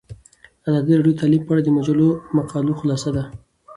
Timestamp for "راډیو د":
0.95-1.19